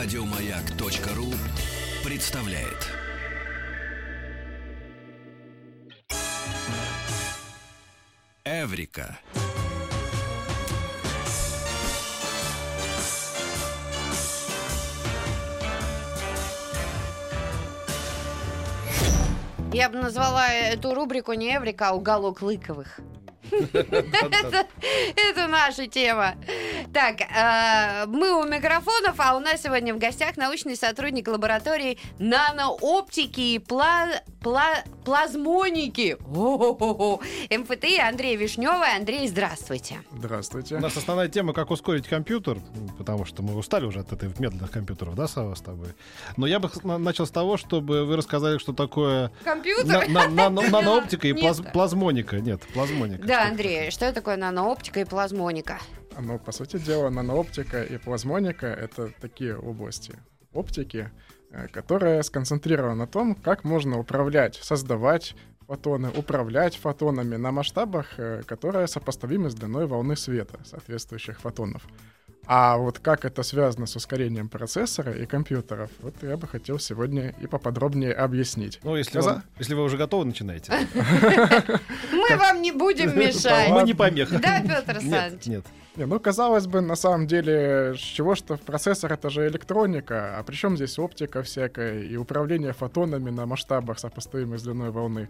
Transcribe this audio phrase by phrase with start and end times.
[0.00, 1.26] Радиомаяк.ру
[2.08, 2.86] представляет.
[8.44, 9.18] Эврика.
[19.72, 23.00] Я бы назвала эту рубрику не Эврика, а уголок Лыковых.
[23.50, 26.36] Это наша тема.
[26.92, 33.40] Так, э, мы у микрофонов, а у нас сегодня в гостях научный сотрудник лаборатории нанооптики
[33.40, 33.58] и
[35.08, 36.18] плазмоники
[37.50, 38.94] МФТИ Андрей Вишневый.
[38.94, 40.02] Андрей, здравствуйте.
[40.12, 40.76] Здравствуйте.
[40.76, 42.58] У нас основная тема, как ускорить компьютер,
[42.98, 45.88] потому что мы устали уже от этих медленных компьютеров, да, Сава, с тобой?
[46.36, 46.68] Но я бы
[46.98, 49.32] начал с того, чтобы вы рассказали, что такое...
[49.44, 50.08] Компьютер?
[50.10, 51.32] Нанооптика и
[51.72, 52.40] плазмоника.
[52.40, 53.26] Нет, плазмоника.
[53.26, 55.78] Да, Андрей, что такое нанооптика и плазмоника?
[56.20, 60.18] Ну, по сути дела, нанооптика и плазмоника— это такие области
[60.52, 61.10] оптики,
[61.72, 65.34] которая сконцентрирована на том, как можно управлять, создавать
[65.66, 71.82] фотоны, управлять фотонами на масштабах, э, которые сопоставимы с длиной волны света соответствующих фотонов.
[72.50, 77.34] А вот как это связано с ускорением процессора и компьютеров, вот я бы хотел сегодня
[77.42, 78.80] и поподробнее объяснить.
[78.82, 79.30] Ну, если, Каза...
[79.30, 80.72] вам, если вы уже готовы, начинайте.
[82.12, 83.70] Мы вам не будем мешать.
[83.70, 84.38] Мы не помеха.
[84.38, 85.46] Да, Петр Александрович?
[85.46, 85.66] Нет.
[85.98, 90.44] Не, ну, казалось бы, на самом деле, с чего что процессор это же электроника, а
[90.44, 95.28] причем здесь оптика всякая и управление фотонами на масштабах, сопоставимых с длиной волны.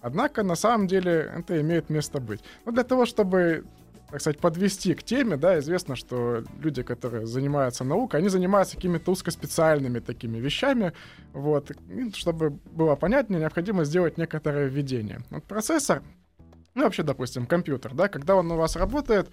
[0.00, 2.40] Однако, на самом деле, это имеет место быть.
[2.64, 3.66] Но для того, чтобы
[4.10, 9.10] так сказать, подвести к теме, да, известно, что люди, которые занимаются наукой, они занимаются какими-то
[9.10, 10.94] узкоспециальными такими вещами,
[11.34, 15.20] вот, и чтобы было понятнее, необходимо сделать некоторое введение.
[15.28, 16.02] Вот процессор,
[16.74, 19.28] ну, вообще, допустим, компьютер, да, когда он у вас работает,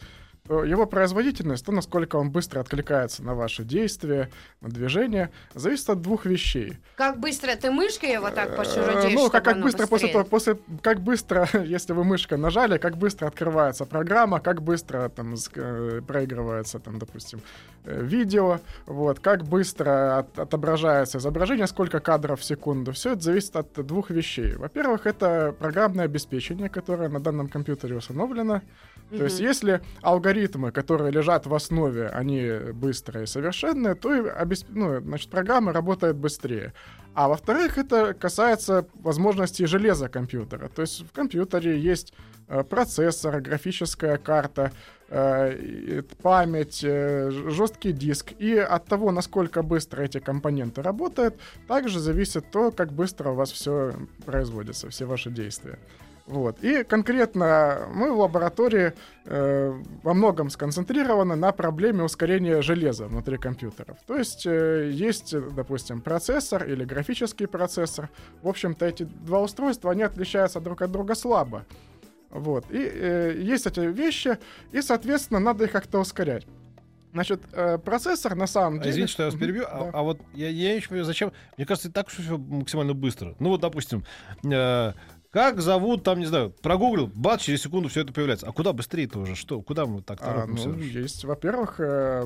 [0.50, 6.26] его производительность, то насколько он быстро откликается на ваши действия, на движение, зависит от двух
[6.26, 6.78] вещей.
[6.98, 10.58] Как быстро ты мышкой его так поширотишь, э, Ну, как, как быстро после того, после,
[10.82, 16.80] как быстро, если вы мышкой нажали, как быстро открывается программа, как быстро там э, проигрывается,
[16.80, 17.40] там, допустим,
[17.86, 22.92] э, видео, вот, как быстро от, отображается изображение, сколько кадров в секунду.
[22.92, 24.56] Все это зависит от двух вещей.
[24.56, 28.56] Во-первых, это программное обеспечение, которое на данном компьютере установлено.
[29.10, 29.18] Mm-hmm.
[29.18, 29.82] То есть, если
[30.34, 34.68] алгоритмы, которые лежат в основе, они быстрые и совершенные, то и обесп...
[34.70, 36.74] ну, значит, программа работает быстрее.
[37.14, 40.68] А во-вторых, это касается возможностей железа компьютера.
[40.70, 42.14] То есть в компьютере есть
[42.48, 44.72] э, процессор, графическая карта,
[45.10, 48.32] э, память, э, жесткий диск.
[48.40, 51.36] И от того, насколько быстро эти компоненты работают,
[51.68, 53.94] также зависит то, как быстро у вас все
[54.26, 55.78] производится, все ваши действия.
[56.26, 56.64] Вот.
[56.64, 58.94] И конкретно мы в лаборатории
[59.26, 63.98] э, во многом сконцентрированы на проблеме ускорения железа внутри компьютеров.
[64.08, 68.10] То есть э, есть, допустим, процессор или графический процессор.
[68.42, 71.66] В общем-то, эти два устройства, они отличаются друг от друга слабо.
[72.30, 72.72] Вот.
[72.72, 74.38] И э, есть эти вещи,
[74.72, 76.48] и, соответственно, надо их как-то ускорять.
[77.12, 78.92] Значит, э, процессор на самом деле...
[78.92, 81.32] Извините, что я вас перебью, а, а вот я, я еще зачем...
[81.58, 83.36] Мне кажется, и так все максимально быстро.
[83.38, 84.04] Ну вот, допустим,
[84.44, 84.94] э,
[85.34, 88.46] как зовут, там, не знаю, прогуглил, бац, через секунду все это появляется.
[88.48, 89.34] А куда быстрее-то уже?
[89.34, 89.64] Что?
[89.64, 90.70] Куда мы так торопимся?
[90.70, 92.24] А, ну, есть, во-первых, э,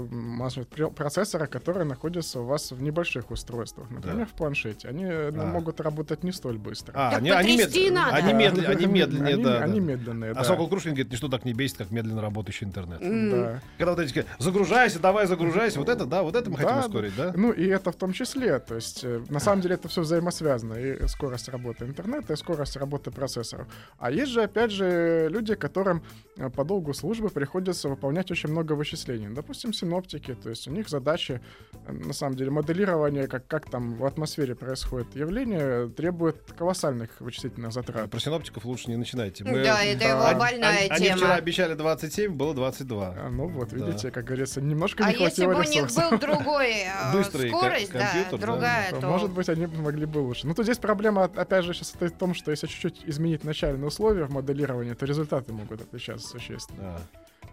[0.94, 4.26] процессоры, которые находятся у вас в небольших устройствах, например, да.
[4.26, 4.90] в планшете.
[4.90, 5.46] Они э, а.
[5.46, 6.92] могут работать не столь быстро.
[6.98, 7.94] А, они, они, мед...
[7.94, 8.14] надо.
[8.14, 8.66] они, медли...
[8.66, 9.60] они медленнее, они, да.
[9.60, 9.86] Они да.
[9.86, 13.02] медленные, А Сокол Крушкин говорит, ничто так не бесит, как медленно работающий интернет.
[13.02, 13.32] Mm.
[13.32, 13.62] Да.
[13.78, 17.16] Когда вот эти загружайся, давай загружайся, вот это, да, вот это мы да, хотим ускорить,
[17.16, 17.32] да?
[17.38, 20.74] Ну и это в том числе, то есть э, на самом деле это все взаимосвязано,
[20.74, 23.68] и скорость работы интернета, и скорость работы процессоров.
[23.98, 26.04] А есть же, опять же, люди, которым
[26.38, 29.28] э, по долгу службы приходится выполнять очень много вычислений.
[29.30, 31.42] Допустим, синоптики, то есть у них задачи,
[31.86, 37.72] э, на самом деле, моделирование, как, как там в атмосфере происходит явление, требует колоссальных вычислительных
[37.72, 38.10] затрат.
[38.10, 39.44] Про синоптиков лучше не начинайте.
[39.44, 39.64] Мы...
[39.64, 41.14] Да, это его больная они, тема.
[41.14, 43.16] Они вчера обещали 27, было 22.
[43.18, 44.12] А, ну вот, видите, да.
[44.12, 47.50] как говорится, немножко не а хватило А если бы у них был другой э, Быстрый
[47.50, 49.02] скорость, компьютер, да, другая, то...
[49.02, 49.08] то...
[49.08, 50.48] Может быть, они могли бы лучше.
[50.48, 54.08] Ну, то здесь проблема, опять же, сейчас в том, что если чуть-чуть изменить начальные условия,
[54.08, 56.82] условия в моделировании, то результаты могут отличаться существенно.
[56.82, 57.00] Да.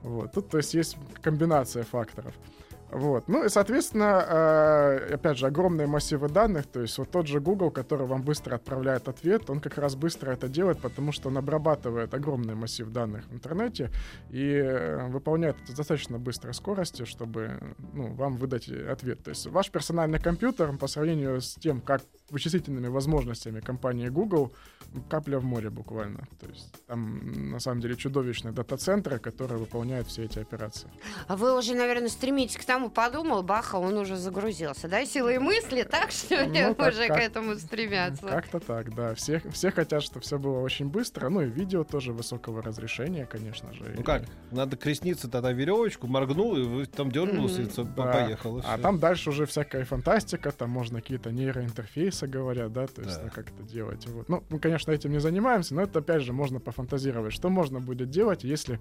[0.02, 0.32] Вот.
[0.32, 2.34] Тут, то есть, есть комбинация факторов.
[2.90, 3.28] Вот.
[3.28, 7.70] Ну и, соответственно, э, опять же, огромные массивы данных, то есть вот тот же Google,
[7.70, 12.14] который вам быстро отправляет ответ, он как раз быстро это делает, потому что он обрабатывает
[12.14, 13.90] огромный массив данных в интернете
[14.30, 17.60] и э, выполняет это с достаточно быстрой скоростью, чтобы
[17.92, 19.22] ну, вам выдать ответ.
[19.24, 24.52] То есть ваш персональный компьютер по сравнению с тем, как вычислительными возможностями компании Google,
[25.08, 26.26] капля в море буквально.
[26.40, 30.88] То есть там на самом деле чудовищные дата-центры, которые выполняют все эти операции.
[31.26, 34.88] А вы уже, наверное, стремитесь к тому, там и подумал, баха, он уже загрузился.
[34.88, 38.26] Да, силой мысли, так что Ну, как- уже как- к этому стремятся.
[38.26, 39.14] Как-то так, да.
[39.14, 41.28] Все, все хотят, чтобы все было очень быстро.
[41.28, 43.84] Ну и видео тоже высокого разрешения, конечно же.
[43.94, 48.02] Ну И- как, надо крестница тогда веревочку, моргнул, и вы там дернулся, и всё, Да.
[48.12, 48.58] поехал.
[48.58, 53.16] и А там дальше уже всякая фантастика, там можно какие-то нейроинтерфейсы говорят, да, то есть
[53.18, 53.22] Да.
[53.24, 54.04] ну, как это делать.
[54.08, 54.28] Вот.
[54.28, 58.10] Ну, мы, конечно, этим не занимаемся, но это, опять же, можно пофантазировать, что можно будет
[58.10, 58.80] делать, если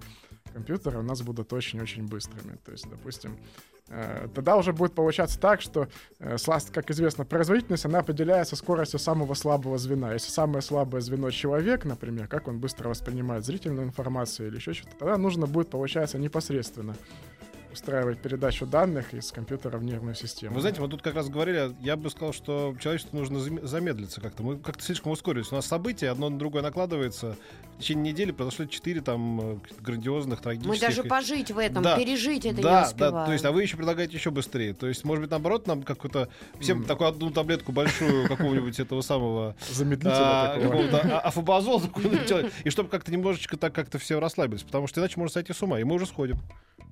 [0.52, 2.56] компьютеры у нас будут очень-очень быстрыми.
[2.64, 3.38] То есть, допустим,
[4.34, 5.88] тогда уже будет получаться так, что,
[6.18, 6.36] э,
[6.72, 10.12] как известно, производительность, она определяется скоростью самого слабого звена.
[10.14, 14.96] Если самое слабое звено человек, например, как он быстро воспринимает зрительную информацию или еще что-то,
[14.96, 16.96] тогда нужно будет, получается, непосредственно
[17.74, 20.54] устраивать передачу данных из компьютера в нервную систему.
[20.54, 24.20] Вы знаете, мы тут как раз говорили, я бы сказал, что человечеству нужно зам- замедлиться
[24.20, 24.42] как-то.
[24.42, 25.52] Мы как-то слишком ускорились.
[25.52, 27.36] У нас события одно на другое накладывается.
[27.76, 30.72] В течение недели произошло четыре там э, грандиозных, трагических.
[30.72, 31.98] Мы даже пожить в этом, Да.
[31.98, 33.14] пережить это не да, успеваем.
[33.14, 34.74] да, то есть, а вы еще предлагаете еще быстрее.
[34.74, 36.28] То есть, может быть, наоборот, нам какую-то
[36.60, 36.84] всем М.
[36.84, 40.70] такую одну таблетку большую какого-нибудь этого самого Замедлителя а, такого.
[40.70, 41.82] какого-то а- афобазола
[42.64, 45.80] и чтобы как-то немножечко так как-то все расслабились, потому что иначе можно сойти с ума,
[45.80, 46.38] и мы уже сходим.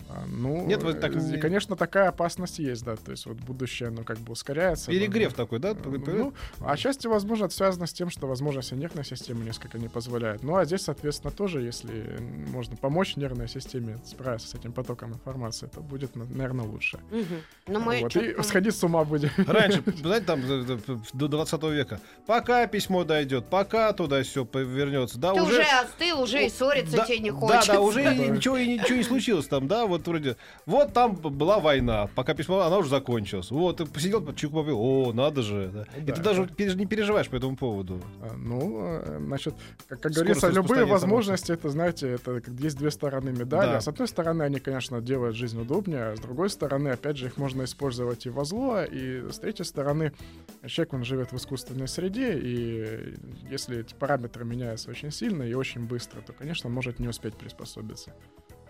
[0.09, 2.97] А, Ну, Нет, вы так э, не- конечно, такая опасность есть, да.
[2.97, 4.91] То есть вот будущее, оно как бы ускоряется.
[4.91, 5.75] Перегрев такой, да?
[5.85, 10.43] Ну, отчасти, возможно, это связано с тем, что возможности нервной системы несколько не позволяют.
[10.43, 12.19] Ну, а здесь, соответственно, тоже, если
[12.49, 16.99] можно помочь нервной системе справиться с этим потоком информации, то будет, наверное, лучше.
[17.11, 17.43] Мгм.
[17.69, 19.31] Ну, мы Вот, И сходить с ума будем.
[19.37, 25.19] Раньше, знаете, там э, э, до 20 века, пока письмо дойдет, пока туда все повернется,
[25.19, 25.53] да, Ты уже...
[25.53, 27.73] уже остыл, уже и ссориться да, тебе не да, хочется.
[27.73, 30.37] да, уже и ничего, и ничего не случилось там, да, вот вроде.
[30.67, 33.51] Вот там была война, пока письмо, она уже закончилась.
[33.51, 35.71] Вот, ты посидел, чайку попил, о, надо же.
[35.73, 35.87] да.
[35.97, 36.75] И Да, ты даже да.
[36.75, 38.01] не переживаешь по этому поводу.
[38.21, 39.55] А, Ну, э, значит,
[39.89, 43.73] как, как говорится, любые возможности, это, знаете, это есть две стороны медали.
[43.73, 43.77] Да.
[43.79, 47.27] А С одной стороны, они, конечно, делают жизнь удобнее, а с другой стороны, опять же,
[47.27, 50.13] их можно использовать и во зло, и с третьей стороны,
[50.67, 53.15] человек, он живет в искусственной среде, и
[53.51, 57.35] если эти параметры меняются очень сильно и очень быстро, то, конечно, он может не успеть
[57.35, 58.13] приспособиться.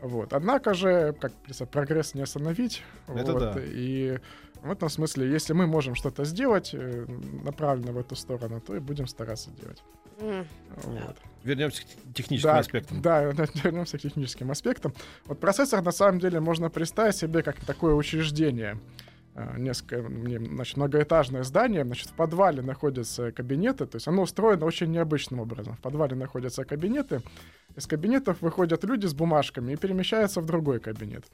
[0.03, 0.33] Вот.
[0.33, 2.83] Однако же, как говорится, прогресс не остановить.
[3.07, 3.55] Это вот, да.
[3.65, 4.19] И
[4.61, 7.07] в этом смысле, если мы можем что-то сделать э,
[7.45, 9.83] направленно в эту сторону, то и будем стараться делать.
[10.19, 10.45] М.
[10.85, 11.17] Вот.
[11.45, 13.01] Вернемся к те- техническим Да, аспектам.
[13.01, 13.23] Да,
[13.65, 14.93] вернемся к техническим аспектам.
[15.27, 18.79] Вот процессор на самом деле можно представить себе как такое учреждение.
[19.35, 24.67] А, Несколько, мне, значит, многоэтажное здание, значит, в подвале находятся кабинеты, то есть оно устроено
[24.67, 25.75] очень необычным образом.
[25.75, 27.23] В подвале находятся кабинеты,
[27.75, 31.25] из кабинетов выходят люди с бумажками и перемещаются в другой кабинет.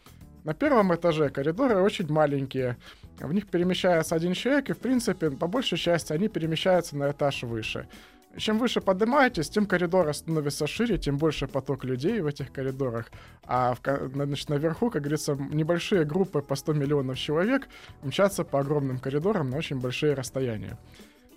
[0.44, 2.76] На первом этаже коридоры очень маленькие,
[3.18, 7.42] в них перемещается один человек, и, в принципе, по большей части они перемещаются на этаж
[7.42, 7.88] выше.
[8.38, 13.10] Чем выше поднимаетесь, тем коридоры становятся шире, тем больше поток людей в этих коридорах.
[13.44, 13.80] А в,
[14.14, 17.68] значит, наверху, как говорится, небольшие группы по 100 миллионов человек
[18.02, 20.78] мчатся по огромным коридорам на очень большие расстояния.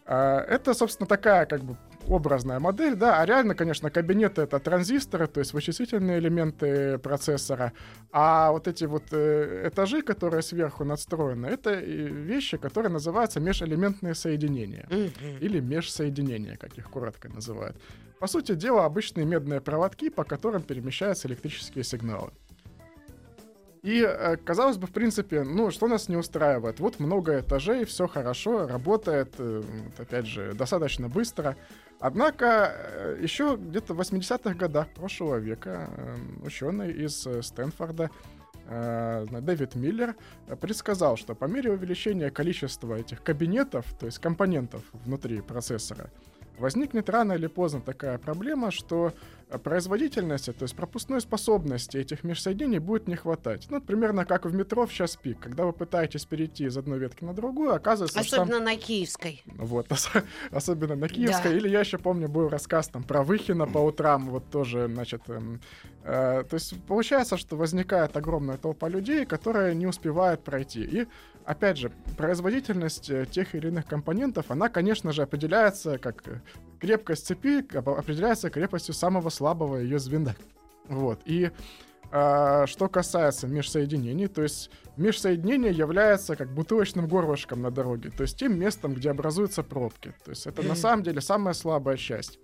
[0.06, 1.78] А, Это, собственно, такая как бы
[2.08, 7.74] образная модель, да, а реально, конечно, кабинеты это транзисторы, то есть вычислительные элементы процессора,
[8.12, 14.88] а вот эти вот э, этажи, которые сверху надстроены, это вещи, которые называются межэлементные соединения
[15.40, 17.78] или межсоединения, как их коротко называют.
[18.20, 22.32] По сути дела, обычные медные проводки, по которым перемещаются электрические сигналы.
[23.84, 26.80] И, э, казалось бы, в принципе, ну, что нас не устраивает?
[26.80, 29.64] Вот много этажей, все хорошо, работает, э,
[29.98, 31.56] опять же, достаточно быстро.
[32.00, 35.90] Однако, э, еще где-то в 80-х годах прошлого века
[36.44, 38.12] ученый из Стэнфорда
[38.70, 40.16] Дэвид Миллер
[40.62, 46.10] предсказал, что по мере увеличения количества этих кабинетов, то есть компонентов внутри процессора,
[46.58, 49.14] возникнет рано или поздно такая проблема, что
[49.60, 53.68] производительности, то есть пропускной способности этих межсоединений будет не хватать.
[53.70, 55.40] Ну, примерно как в метро в час пик.
[55.40, 58.44] Когда вы пытаетесь перейти из одной ветки на другую, оказывается, что там...
[58.46, 59.44] Особенно на Киевской.
[59.46, 60.10] Вот, ос-
[60.52, 61.50] особенно на Киевской.
[61.50, 61.58] Да.
[61.58, 65.62] Или я еще помню, был рассказ там про Выхина по утрам, вот тоже, значит, эм,
[66.04, 70.82] э, то есть получается, что возникает огромная толпа людей, которая не успевает пройти.
[70.84, 71.08] И,
[71.46, 76.42] опять же, производительность э, тех или иных компонентов, она, конечно же, определяется как э,
[76.80, 80.36] крепкость цепи, определяется крепостью самого слабого ее звена.
[80.88, 81.52] Вот, и
[82.14, 88.38] а, что касается межсоединений, то есть межсоединение является как бутылочным горлышком на дороге, то есть
[88.38, 90.14] тем местом, где образуются пробки.
[90.26, 92.38] То есть это на самом деле самая слабая часть.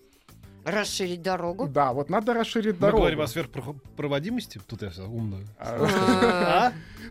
[0.63, 1.67] Расширить дорогу.
[1.67, 2.99] Да, вот надо расширить Мы дорогу.
[2.99, 4.59] говорим о сверхпроводимости.
[4.67, 5.39] Тут я умно.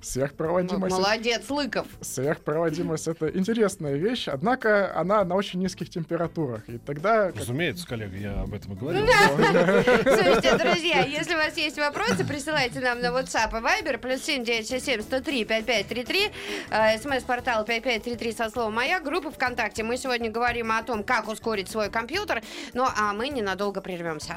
[0.02, 0.96] Сверхпроводимость.
[0.96, 1.86] Молодец, Лыков.
[2.00, 6.68] Сверхпроводимость это интересная вещь, однако она на очень низких температурах.
[6.68, 9.06] И тогда как- Разумеется, коллега, я об этом и говорил.
[9.06, 15.02] Слушайте, друзья, если у вас есть вопросы, присылайте нам на WhatsApp и Viber, плюс 7967
[15.02, 16.30] 103 5533,
[16.70, 19.82] э, смс-портал 5533 со словом «Моя», группа ВКонтакте.
[19.82, 22.42] Мы сегодня говорим о том, как ускорить свой компьютер,
[22.74, 24.36] ну а мы ненадолго прервемся.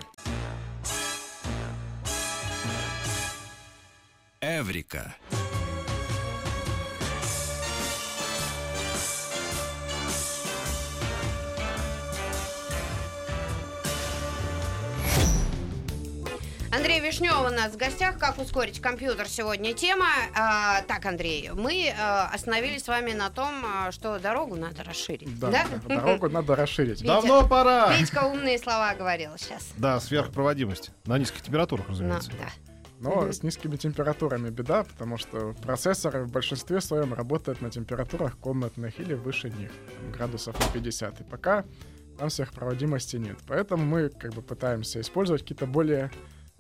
[4.42, 5.14] Эврика.
[16.80, 18.18] Андрей Вишнев у нас в гостях.
[18.18, 20.08] Как ускорить компьютер сегодня тема.
[20.34, 25.38] А, так, Андрей, мы а, остановились с вами на том, а, что дорогу надо расширить.
[25.40, 27.04] Да, дорогу надо расширить.
[27.04, 27.94] Давно пора!
[28.00, 29.68] Петька умные слова говорил сейчас.
[29.76, 30.92] Да, сверхпроводимость.
[31.06, 32.32] На низких температурах, Ну, разумеется.
[32.32, 32.48] да.
[33.02, 33.34] Но Мгм.
[33.34, 39.16] с низкими температурами беда, потому что процессоры в большинстве своем работают на температурах комнатных или
[39.16, 41.20] выше них, там, градусов на 50.
[41.20, 41.66] И пока
[42.18, 43.38] там сверхпроводимости нет.
[43.48, 46.10] Поэтому мы как бы пытаемся использовать какие-то более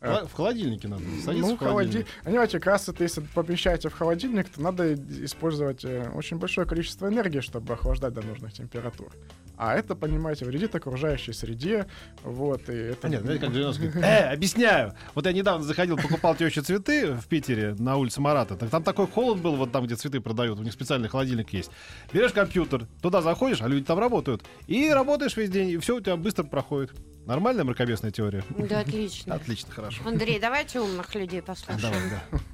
[0.01, 1.03] В холодильнике надо.
[1.24, 2.08] Садиться ну, в холодильник.
[2.08, 6.65] холоди- Понимаете, как раз это если помещаете в холодильник, то надо использовать э, очень большое
[6.65, 9.12] количество энергии, чтобы охлаждать до нужных температур.
[9.58, 11.86] А это, понимаете, вредит окружающей среде.
[12.24, 13.08] Вот, и это...
[13.08, 14.94] А нет, знаете, как 90 говорит, э, объясняю.
[15.15, 18.56] Вот я недавно заходил, покупал теще цветы в Питере на улице Марата.
[18.56, 21.72] Так там такой холод был, вот там, где цветы продают, у них специальный холодильник есть.
[22.13, 24.44] Берешь компьютер, туда заходишь, а люди там работают.
[24.68, 26.91] И работаешь весь день, и все у тебя быстро проходит.
[27.26, 28.44] Нормальная мракобесная теория?
[28.58, 29.36] Да, отлично.
[29.36, 30.02] Отлично, хорошо.
[30.06, 31.82] Андрей, давайте умных людей послушаем.
[31.82, 32.40] Давай, да.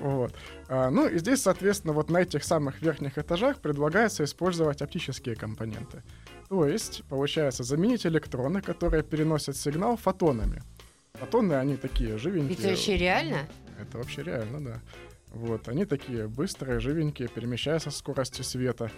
[0.00, 0.34] Вот.
[0.68, 6.02] А, ну и здесь, соответственно, вот на этих самых верхних этажах предлагается использовать оптические компоненты.
[6.48, 10.62] То есть, получается, заменить электроны, которые переносят сигнал фотонами.
[11.14, 12.56] Фотоны, они такие живенькие.
[12.58, 13.48] Это вообще реально?
[13.78, 14.80] Это вообще реально, да.
[15.32, 18.90] Вот, они такие быстрые, живенькие, перемещаются со скоростью света.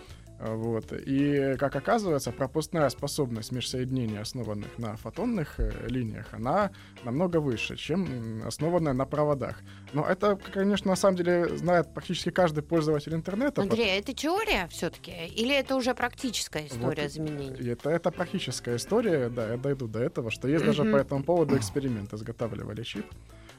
[0.42, 0.92] Вот.
[0.92, 6.72] И, как оказывается, пропускная способность межсоединений, основанных на фотонных э, линиях, она
[7.04, 9.61] намного выше, чем основанная на проводах.
[9.92, 13.62] Но это, конечно, на самом деле знает практически каждый пользователь интернета.
[13.62, 15.12] Андрей, а это теория все-таки?
[15.12, 17.56] Или это уже практическая история Вот заменения?
[17.56, 21.22] И это, это практическая история, да, я дойду до этого, что есть даже по этому
[21.22, 23.06] поводу эксперимент, изготавливали чип.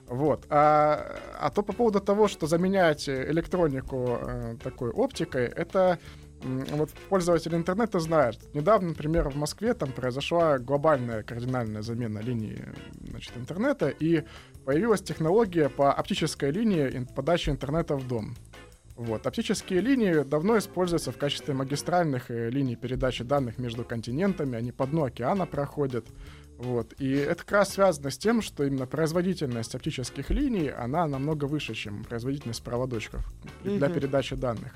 [0.08, 0.46] Вот.
[0.50, 5.98] А, а то по поводу того, что заменять электронику э, такой оптикой, это
[6.44, 8.40] вот пользователи интернета знают.
[8.54, 12.66] Недавно, например, в Москве там произошла глобальная кардинальная замена линии
[13.02, 14.24] значит, интернета, и
[14.66, 18.36] появилась технология по оптической линии ин- подачи интернета в дом.
[18.96, 19.26] Вот.
[19.26, 24.86] Оптические линии давно используются в качестве магистральных э, линий передачи данных между континентами, они по
[24.86, 26.06] дну океана проходят.
[26.58, 26.94] Вот.
[27.00, 31.74] И это как раз связано с тем, что именно производительность оптических линий, она намного выше,
[31.74, 33.26] чем производительность проводочков
[33.64, 34.74] для передачи данных.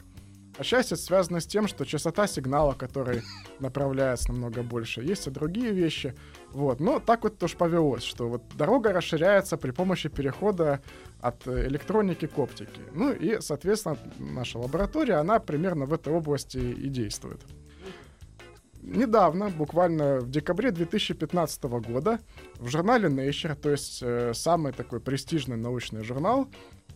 [0.58, 3.22] Отчасти это связано с тем, что частота сигнала, который
[3.60, 5.02] направляется намного больше.
[5.02, 6.16] Есть и другие вещи.
[6.52, 6.80] Вот.
[6.80, 10.82] Но так вот тоже повелось, что вот дорога расширяется при помощи перехода
[11.22, 12.82] от электроники к оптике.
[12.94, 17.42] Ну и, соответственно, наша лаборатория, она примерно в этой области и действует.
[18.82, 22.20] Недавно, буквально в декабре 2015 года,
[22.56, 26.48] в журнале Nature, то есть э, самый такой престижный научный журнал,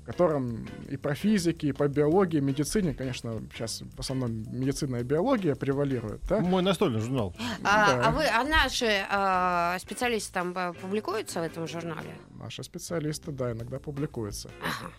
[0.02, 5.04] в котором и про физики, и по биологии, медицине, конечно, сейчас в основном медицина и
[5.04, 6.40] биология превалируют, да?
[6.40, 7.36] Мой настольный журнал.
[7.64, 8.08] А, Да.
[8.08, 12.16] а вы, а наши а, специалисты там а, публикуются в этом журнале?
[12.32, 14.50] Наши специалисты, да, иногда публикуются.
[14.62, 14.92] Ага.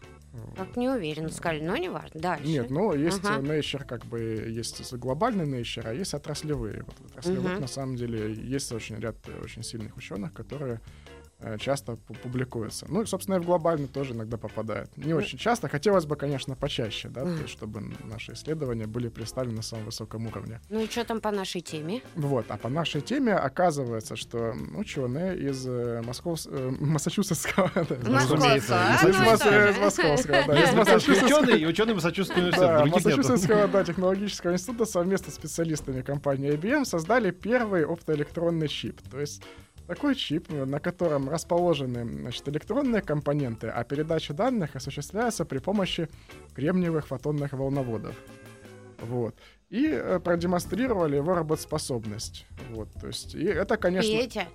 [0.57, 2.19] Как не уверенно сказали, но не важно.
[2.19, 2.47] Дальше.
[2.47, 3.41] Нет, ну есть Ага.
[3.41, 6.85] Nature, как бы есть глобальный Nature, а есть отраслевые.
[6.87, 7.61] Вот в отраслевых Мгм.
[7.61, 10.81] на самом деле есть очень ряд э, очень сильных ученых, которые
[11.59, 12.87] часто пу- публикуются.
[12.89, 14.97] Ну и, собственно, и в глобальный тоже иногда попадают.
[14.97, 19.57] Не очень часто, хотелось бы, конечно, почаще, да, то есть, чтобы наши исследования были представлены
[19.57, 20.61] на самом высоком уровне.
[20.69, 22.03] Ну и что там по нашей теме?
[22.15, 26.41] Вот, а по нашей теме оказывается, что ученые из э, Москов...
[26.47, 27.71] э, Массачусетского...
[28.07, 28.57] Московского, а?
[28.57, 28.69] Из
[29.03, 31.27] Ну из Московского, да, из Массачусетского.
[31.27, 32.87] ученые и ученые Массачусетского университета.
[32.87, 39.01] Массачусетского да, технологического института совместно с специалистами компании IBM создали первый оптоэлектронный чип.
[39.11, 39.43] То есть
[39.95, 46.09] такой чип, на котором расположены значит, электронные компоненты, а передача данных осуществляется при помощи
[46.55, 48.17] кремниевых фотонных волноводов.
[49.01, 49.35] Вот.
[49.69, 52.47] И э, продемонстрировали его работоспособность.
[52.71, 54.11] Вот, то есть, и это, конечно...
[54.11, 54.47] Петя,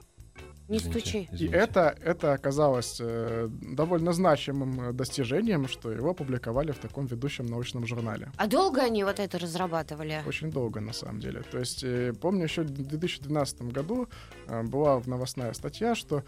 [0.69, 1.29] Не Извините, стучи.
[1.31, 7.45] И это, это оказалось э, довольно значимым э, достижением, что его опубликовали в таком ведущем
[7.45, 8.31] научном журнале.
[8.37, 10.21] А долго они вот это разрабатывали?
[10.27, 11.41] Очень долго, на самом деле.
[11.51, 14.09] То есть, э, помню, еще в 2012 году
[14.47, 16.23] э, была новостная статья, что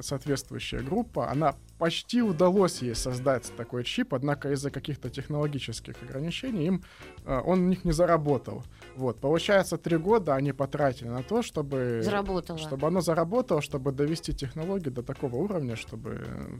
[0.00, 6.84] соответствующая группа, она почти удалось ей создать такой чип, однако из-за каких-то технологических ограничений им,
[7.24, 8.62] э, он у них не заработал.
[8.94, 12.00] Вот, получается, три года они потратили на то, чтобы...
[12.04, 12.56] Заработала.
[12.56, 16.58] Чтобы оно заработало, чтобы довести технологию до такого уровня, чтобы э,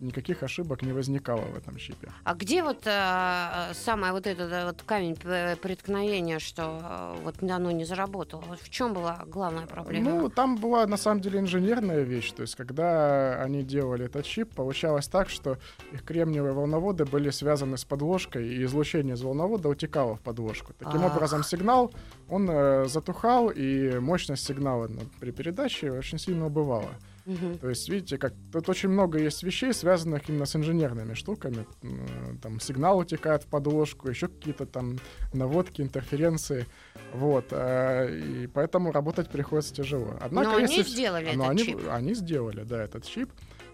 [0.00, 2.08] никаких ошибок не возникало в этом чипе.
[2.24, 7.70] А где вот э, самое вот это да, вот камень преткновения, что э, вот оно
[7.70, 8.42] не заработало?
[8.48, 10.10] Вот в чем была главная проблема?
[10.10, 12.32] Ну, там была на самом деле инженерная вещь.
[12.32, 15.58] То есть, когда они делали этот чип, получалось так, что
[15.92, 20.72] их кремниевые волноводы были связаны с подложкой, и излучение из волновода утекало в подложку.
[20.78, 21.14] Таким Ах.
[21.14, 21.92] образом, сигнал,
[22.28, 26.90] он э, затухал, и мощность сигнала ну, при передаче очень сильно убывала.
[27.60, 31.66] То есть, видите, как тут очень много есть вещей, связанных именно с инженерными штуками.
[32.42, 34.98] Там сигнал утекает в подложку, еще какие-то там
[35.32, 36.66] наводки, интерференции.
[37.12, 37.46] Вот.
[37.50, 40.16] э, И поэтому работать приходится тяжело.
[40.20, 41.80] Однако, Но они если вс- сделали но этот они, чип.
[41.90, 43.30] они сделали, да, этот чип.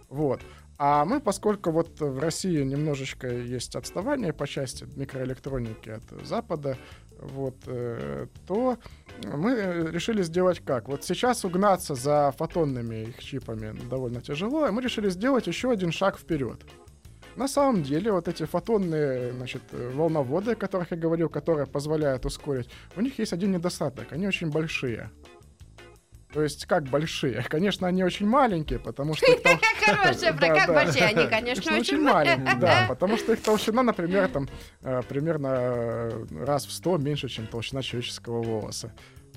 [0.09, 0.41] Вот.
[0.79, 6.77] А мы, поскольку вот в России немножечко есть отставание по части микроэлектроники от Запада,
[7.19, 8.79] вот, э, то
[9.25, 10.89] мы э, решили сделать как?
[10.89, 15.93] Вот сейчас угнаться за фотонными их чипами довольно тяжело, и мы решили сделать еще один
[15.93, 16.61] шаг вперед.
[17.37, 22.69] На самом деле, вот эти фотонные значит, волноводы, о которых я говорил, которые позволяют ускорить,
[22.97, 24.13] у них есть один недостаток.
[24.13, 25.11] Они очень большие.
[26.33, 27.43] То есть, как большие?
[27.49, 32.57] Конечно, они очень маленькие, потому что их тол- Хорошая, как большие они, конечно, очень маленькие,
[32.57, 34.49] да, потому что их толщина, например, там
[34.83, 38.93] э, примерно э, раз в 100 меньше, чем толщина человеческого волоса.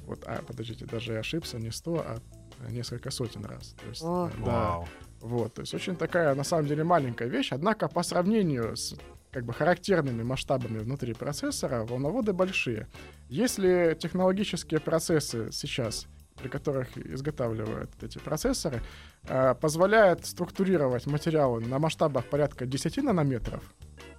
[0.08, 3.76] Вот, а, подождите, даже я ошибся, не 100, а несколько сотен раз.
[3.80, 4.28] То есть, О.
[4.28, 4.88] э, да, Вау.
[5.22, 8.96] вот, то есть очень такая, на самом деле, маленькая вещь, однако по сравнению с
[9.32, 12.88] как бы характерными масштабами внутри процессора волноводы большие.
[13.30, 16.08] Если технологические процессы сейчас
[16.42, 18.82] при которых изготавливают эти процессоры,
[19.28, 23.62] э, позволяют структурировать материалы на масштабах порядка 10 нанометров,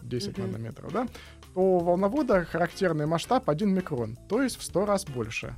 [0.02, 0.52] 10 Мгм.
[0.52, 1.06] нанометров, да,
[1.54, 5.54] то у волновода характерный масштаб 1 микрон, то есть в 100 раз больше.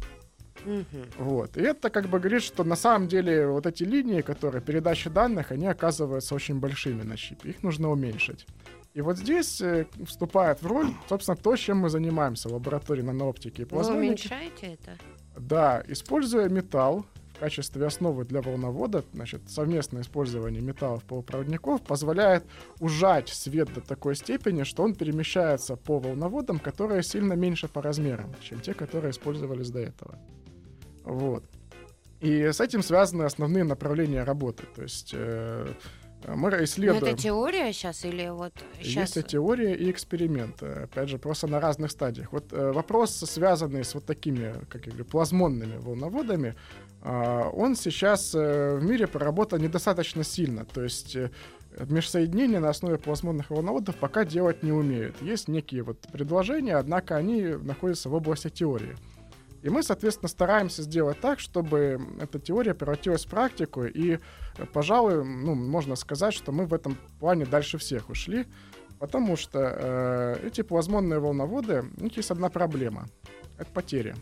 [0.65, 0.85] Мгм.
[1.19, 1.57] Вот.
[1.57, 5.51] И это как бы говорит, что на самом деле вот эти линии, которые передачи данных,
[5.51, 7.51] они оказываются очень большими на чипе.
[7.51, 8.47] Их нужно уменьшить.
[8.95, 13.63] И вот здесь э, вступает в роль, собственно, то, чем мы занимаемся в лаборатории нанооптики
[13.63, 14.29] и Вы плазмоники.
[14.29, 14.99] уменьшаете это?
[15.37, 22.45] Да, используя металл в качестве основы для волновода, значит, совместное использование металлов полупроводников позволяет
[22.79, 28.35] ужать свет до такой степени, что он перемещается по волноводам, которые сильно меньше по размерам,
[28.41, 30.19] чем те, которые использовались до этого.
[31.05, 31.45] Вот.
[32.21, 34.63] И с этим связаны основные направления работы.
[34.77, 35.73] То есть э,
[36.29, 37.03] мы исследуем...
[37.03, 39.17] это теория сейчас или вот сейчас?
[39.17, 40.67] Есть и теория, и эксперименты.
[40.67, 42.33] Опять же, просто на разных стадиях.
[42.33, 46.55] Вот э, вопрос, связанный с вот такими, как я говорю, плазмонными волноводами,
[47.03, 50.65] а, он сейчас э, в мире проработан недостаточно сильно.
[50.65, 51.31] То есть э,
[51.89, 55.21] межсоединения на основе плазмонных волноводов пока делать не умеют.
[55.21, 58.97] Есть некие вот предложения, однако они находятся в области теории.
[59.63, 63.85] И мы, соответственно, стараемся сделать так, чтобы эта теория превратилась в практику.
[63.85, 64.19] И,
[64.73, 68.47] пожалуй, ну, можно сказать, что мы в этом плане дальше всех ушли.
[68.99, 73.09] Потому что э, эти плазмонные волноводы, у них есть одна проблема.
[73.59, 74.15] Это потери.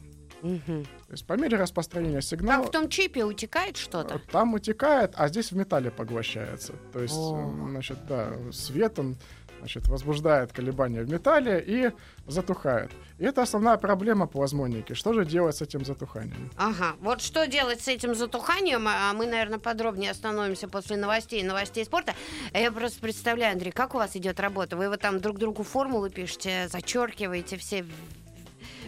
[0.42, 0.84] Мгм.
[0.84, 2.62] То есть по мере распространения сигнала...
[2.62, 4.20] Как в том чипе утекает что-то?
[4.30, 6.74] Там утекает, а здесь в металле поглощается.
[6.92, 7.52] То есть, О.
[7.68, 9.16] значит, да, свет он
[9.60, 11.90] значит, возбуждает колебания в металле и
[12.26, 12.90] затухает.
[13.18, 14.94] И это основная проблема плазмоники.
[14.94, 16.50] Что же делать с этим затуханием?
[16.56, 21.84] Ага, вот что делать с этим затуханием, а мы, наверное, подробнее остановимся после новостей, новостей
[21.84, 22.14] спорта.
[22.52, 24.76] А Я просто представляю, Андрей, как у вас идет работа?
[24.76, 27.84] Вы вот там друг другу формулы пишете, зачеркиваете все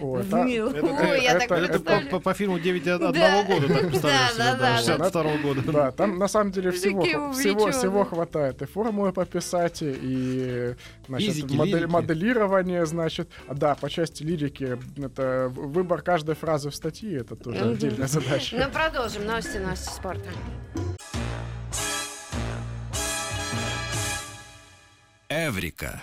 [0.02, 0.36] О, в это-
[0.78, 3.08] это- Ой, я так это- Это по, по- по фильму 9 от Да.
[3.08, 4.78] одного года, так представляешь Да, да, да, да.
[4.82, 5.72] 62 года.
[5.72, 8.60] Да, там на самом деле всего, всего, всего хватает.
[8.62, 10.74] И формулы пописать, и
[11.06, 11.90] значит, Физики, модель- лирики.
[11.92, 13.30] моделирование, значит.
[13.46, 18.56] А, да, по части лирики, это выбор каждой фразы в статье, это тоже отдельная задача.
[18.58, 19.24] Ну, продолжим.
[19.26, 20.28] Новости, новости спорта.
[25.28, 26.02] Эврика.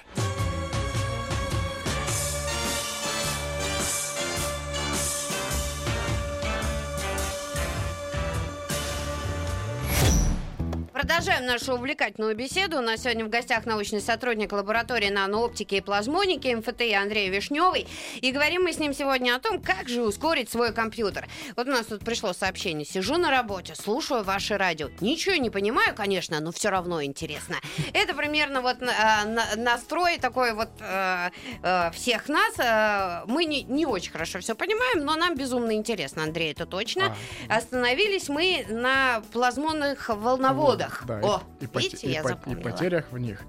[11.20, 12.78] Продолжаем нашу увлекательную беседу.
[12.78, 17.88] У нас сегодня в гостях научный сотрудник лаборатории нанооптики и плазмоники МФТИ Андрей Вишневый.
[18.22, 21.28] И говорим мы с ним сегодня о том, как же ускорить свой компьютер.
[21.58, 22.86] Вот у нас тут пришло сообщение.
[22.86, 24.88] Сижу на работе, слушаю ваше радио.
[25.02, 27.58] Ничего не понимаю, конечно, но все равно интересно.
[27.92, 32.58] Это примерно вот э, настрой такой вот э, э, всех нас.
[32.60, 37.14] Э, мы не, не очень хорошо все понимаем, но нам безумно интересно, Андрей, это точно.
[37.50, 37.58] А.
[37.58, 41.04] Остановились мы на плазмонных волноводах.
[41.10, 43.42] Да, О, и, видите, и, я и, и потерях в них.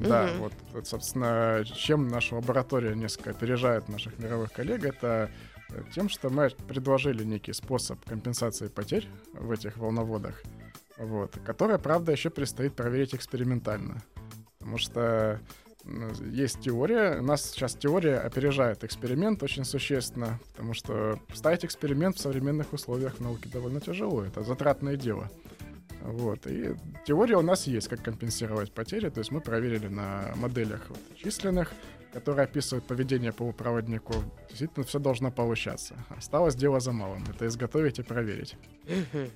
[0.00, 5.30] Да, вот, вот, собственно, чем наша лаборатория несколько опережает наших мировых коллег, это
[5.94, 10.42] тем, что мы предложили некий способ компенсации потерь в этих волноводах,
[10.98, 14.02] вот, который, правда, еще предстоит проверить экспериментально.
[14.58, 15.40] Потому что
[16.30, 17.20] есть теория.
[17.20, 23.14] У нас сейчас теория опережает эксперимент очень существенно, потому что ставить эксперимент в современных условиях
[23.14, 24.24] в науке довольно тяжело.
[24.24, 25.30] Это затратное дело.
[26.06, 26.46] Вот.
[26.46, 29.10] И теория у нас есть, как компенсировать потери.
[29.10, 31.72] То есть мы проверили на моделях вот, численных,
[32.12, 34.14] которые описывают поведение полупроводнику.
[34.48, 35.94] Действительно, все должно получаться.
[36.08, 37.24] Осталось дело за малым.
[37.28, 38.56] Это изготовить и проверить.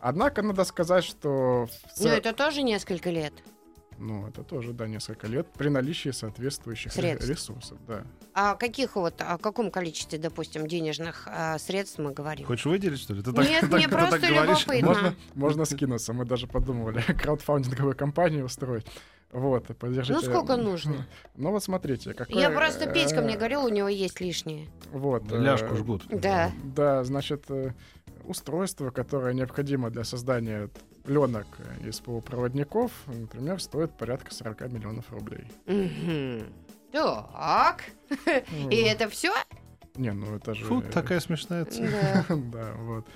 [0.00, 1.66] Однако надо сказать, что...
[1.66, 2.00] В...
[2.00, 3.32] Но это тоже несколько лет.
[4.00, 7.28] Ну, это тоже, да, несколько лет при наличии соответствующих средств.
[7.28, 8.04] ресурсов, да.
[8.32, 12.46] А каких вот, о каком количестве, допустим, денежных а, средств мы говорим?
[12.46, 13.22] Хочешь выделить, что ли?
[13.22, 14.86] Ты Нет, так, мне так, просто так любопытно.
[14.86, 16.14] Можно, можно скинуться.
[16.14, 18.86] Мы даже подумывали краудфандинговую компанию устроить.
[19.32, 20.14] Вот, поддержите.
[20.14, 21.06] Ну, сколько нужно?
[21.36, 22.14] Ну, вот смотрите.
[22.14, 22.40] Какое...
[22.40, 24.68] Я просто Петька мне говорил, у него есть лишние.
[24.92, 25.30] Вот.
[25.30, 26.04] Ляжку жгут.
[26.08, 26.52] Да.
[26.64, 27.74] Да, значит, э,
[28.24, 30.70] устройство, которое необходимо для создания
[31.02, 31.46] пленок
[31.84, 35.46] из полупроводников, например, стоит порядка 40 миллионов рублей.
[37.32, 37.84] Так.
[38.70, 39.32] И это все?
[39.96, 40.64] Не, ну это же...
[40.64, 42.24] Фу, такая смешная цифра.
[42.28, 43.06] Да, вот.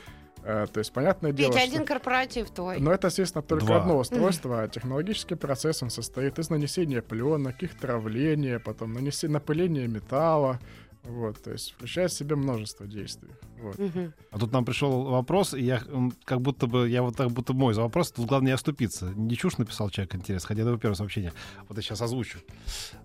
[0.46, 2.78] А, то есть, понятное дело, Ведь один корпоратив твой.
[2.78, 3.80] Но это, естественно, только Два.
[3.80, 4.62] одно устройство.
[4.62, 10.60] А технологический процесс, он состоит из нанесения пленок, их травления, потом нанесения, напыления металла,
[11.04, 13.30] вот, то есть включает в себя множество действий.
[13.60, 13.78] Вот.
[13.78, 14.12] Угу.
[14.30, 15.82] А тут нам пришел вопрос, и я
[16.24, 19.12] как будто бы, я вот так будто мой за вопрос, тут главное не оступиться.
[19.14, 21.32] Не чушь написал человек, интересно, хотя это его первое сообщение.
[21.68, 22.38] Вот я сейчас озвучу.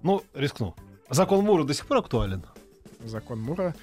[0.02, 0.76] Ну, рискну.
[1.10, 2.46] Закон Мура до сих пор актуален?
[3.04, 3.76] Закон Мура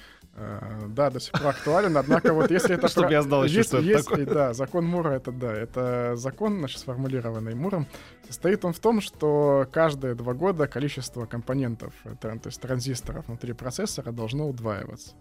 [0.87, 2.87] да, до сих пор актуален, однако вот если это...
[2.97, 4.25] Чтобы я знал еще, что это такое.
[4.25, 7.87] Да, закон Мура, это да, это закон, значит, сформулированный Муром.
[8.27, 14.11] Состоит он в том, что каждые два года количество компонентов, то есть транзисторов внутри процессора
[14.11, 15.15] должно удваиваться.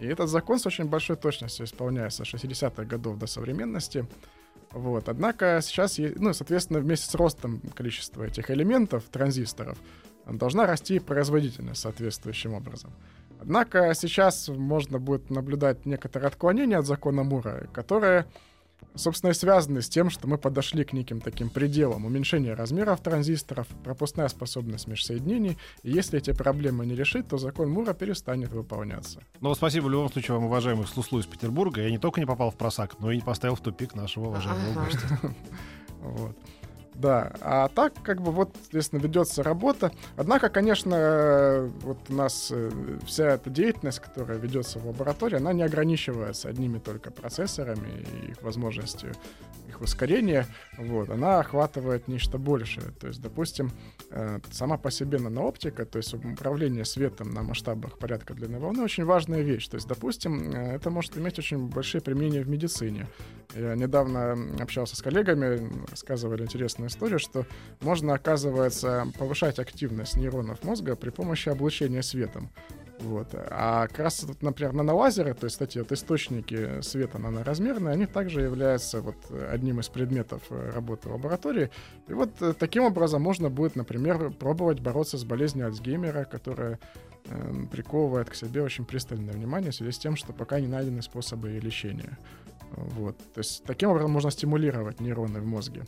[0.00, 4.06] И этот закон с очень большой точностью исполняется с 60-х годов до современности.
[4.72, 5.08] Вот.
[5.08, 9.78] Однако сейчас, ну, соответственно, вместе с ростом количества этих элементов, транзисторов,
[10.26, 12.92] должна расти производительность соответствующим образом.
[13.46, 18.26] Однако сейчас можно будет наблюдать некоторые отклонения от закона Мура, которые,
[18.96, 23.68] собственно, и связаны с тем, что мы подошли к неким таким пределам уменьшения размеров транзисторов,
[23.84, 25.56] пропускная способность межсоединений.
[25.84, 29.20] И если эти проблемы не решить, то закон Мура перестанет выполняться.
[29.40, 31.82] Ну, спасибо в любом случае вам, уважаемый Слуслу из Петербурга.
[31.82, 34.84] Я не только не попал в просак, но и не поставил в тупик нашего уважаемого
[34.84, 35.20] гостя.
[35.98, 36.36] Вот.
[36.98, 39.92] Да, а так, как бы, вот, естественно, ведется работа.
[40.16, 42.70] Однако, конечно, вот у нас э,
[43.06, 48.42] вся эта деятельность, которая ведется в лаборатории, она не ограничивается одними только процессорами и их
[48.42, 49.12] возможностью
[49.68, 50.46] их ускорения.
[50.78, 52.90] Вот, она охватывает нечто большее.
[53.00, 53.70] То есть, допустим,
[54.10, 59.04] э, сама по себе нанооптика, то есть управление светом на масштабах порядка длины волны, очень
[59.04, 59.68] важная вещь.
[59.68, 63.06] То есть, допустим, э, это может иметь очень большие применения в медицине.
[63.54, 67.46] Я недавно общался с коллегами, рассказывали интересную историю, что
[67.80, 72.50] можно, оказывается, повышать активность нейронов мозга при помощи облучения светом.
[73.00, 73.28] Вот.
[73.34, 78.42] А как раз, вот, например, нанолазеры, то есть эти вот источники света наноразмерные, они также
[78.42, 81.70] являются вот одним из предметов э, работы лаборатории.
[82.08, 86.78] И вот э, таким образом можно будет, например, пробовать бороться с болезнью Альцгеймера, которая
[87.26, 91.02] э, приковывает к себе очень пристальное внимание в связи с тем, что пока не найдены
[91.02, 92.18] способы ее лечения.
[92.72, 93.16] Вот.
[93.34, 95.84] То есть таким образом можно стимулировать нейроны в мозге.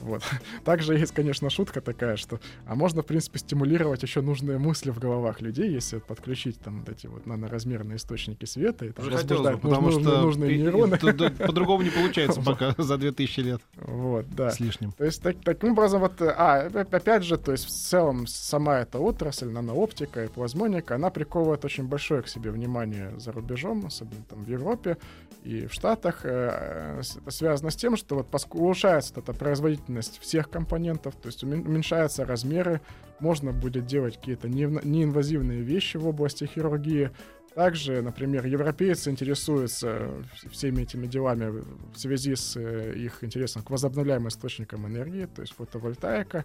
[0.00, 0.22] Вот.
[0.64, 4.98] Также есть, конечно, шутка такая, что а можно, в принципе, стимулировать еще нужные мысли в
[4.98, 9.86] головах людей, если подключить там вот эти вот наноразмерные источники света и там, возбуждать потому
[9.86, 10.98] нужные, что нужные нейроны.
[10.98, 13.60] По-другому не получается пока за 2000 лет.
[13.76, 14.50] Вот, да.
[14.50, 14.92] С лишним.
[14.92, 18.98] То есть так, таким образом вот, а, опять же, то есть в целом сама эта
[18.98, 24.44] отрасль, нанооптика и плазмоника, она приковывает очень большое к себе внимание за рубежом, особенно там
[24.44, 24.96] в Европе
[25.44, 26.20] и в Штатах.
[26.24, 31.42] Э, это связано с тем, что вот улучшается эта производительность производительность всех компонентов, то есть
[31.42, 32.80] уменьшаются размеры,
[33.20, 37.10] можно будет делать какие-то неинвазивные вещи в области хирургии,
[37.54, 40.10] Также, например, европейцы интересуются
[40.50, 45.54] всеми этими делами в связи с э, их интересом к возобновляемым источникам энергии, то есть
[45.54, 46.44] фотовольтаика.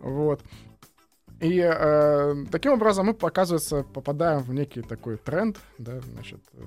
[0.00, 0.42] Вот.
[1.40, 6.64] И э, таким образом мы, оказывается, попадаем в некий такой тренд, да, значит, э,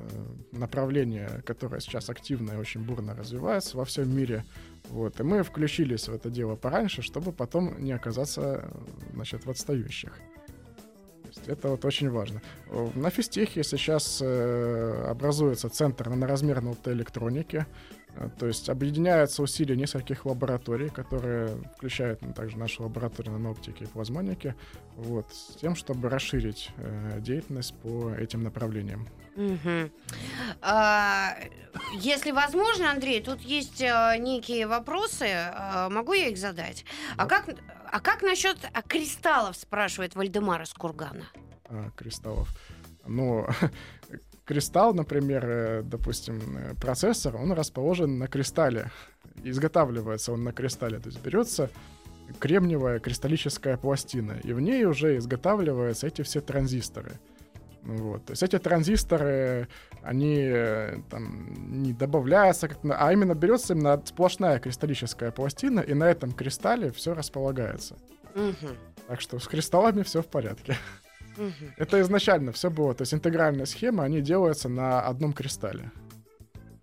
[0.52, 4.44] направление, которое сейчас активно и очень бурно развивается во всем мире.
[4.90, 8.70] Вот, и мы включились в это дело пораньше, чтобы потом не оказаться
[9.14, 10.18] значит, в отстающих.
[11.46, 12.42] Это вот очень важно.
[12.96, 17.58] На физтехе сейчас э, образуется центр наноразмерной оптоэлектроники.
[17.58, 17.97] Э,
[18.40, 24.56] то есть объединяются усилия нескольких лабораторий, которые включают ну, также нашу лабораторию наноптики и плазмоники,
[24.96, 29.08] вот, с тем, чтобы расширить э, деятельность по этим направлениям.
[29.36, 29.92] Мгм.
[30.62, 31.36] А,
[31.94, 35.28] если возможно, Андрей, тут есть э, некие вопросы.
[35.30, 36.86] а, могу я их задать?
[37.18, 37.26] А Да.
[37.28, 37.56] как,
[37.92, 41.26] а как насчет а, кристаллов, спрашивает Вальдемар из Кургана?
[41.70, 42.50] а, кристаллов.
[43.06, 43.46] Ну,
[44.48, 48.90] кристалл, например, э, допустим, э, процессор, он расположен на кристалле.
[49.44, 51.00] Изготавливается он на кристалле.
[51.00, 51.70] То есть берется
[52.40, 57.12] кремниевая кристаллическая пластина, и в ней уже изготавливаются эти все транзисторы.
[57.84, 58.26] Вот.
[58.26, 59.68] То есть эти транзисторы,
[60.02, 66.06] они э, там не добавляются, как а именно берется именно сплошная кристаллическая пластина, и на
[66.06, 67.96] этом кристалле все располагается.
[68.36, 70.76] Мгм, Так что с кристаллами все в порядке.
[71.78, 72.94] Это изначально все было.
[72.94, 75.92] То есть интегральная схема, они делаются на одном кристалле.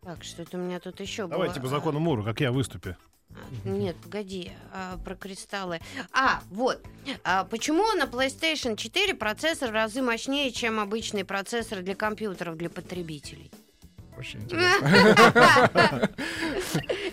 [0.02, 1.30] Так, что-то у меня тут еще было.
[1.30, 2.96] Давайте по закону Мура, как я выступе.
[3.30, 5.80] А, Нет, погоди, а, про кристаллы.
[6.12, 6.80] А, вот.
[7.24, 12.70] А, почему на PlayStation 4 процессор в разы мощнее, чем обычные процессоры для компьютеров для
[12.70, 13.50] потребителей?
[14.16, 16.10] Очень интересно.